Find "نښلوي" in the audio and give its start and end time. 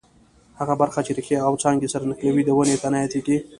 2.09-2.43